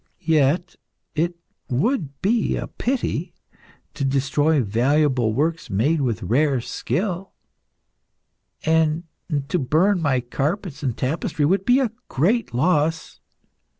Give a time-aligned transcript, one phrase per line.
[0.23, 0.77] Yet
[1.13, 1.35] it
[1.69, 3.35] would be a pity
[3.93, 7.33] to destroy valuable works made with rare skill,
[8.65, 9.03] and
[9.49, 13.19] to burn my carpets and tapestry would be a great loss.